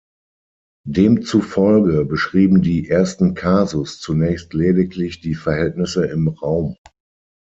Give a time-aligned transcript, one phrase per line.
[0.87, 6.75] Demzufolge beschrieben die ersten Kasus zunächst lediglich die Verhältnisse im Raum.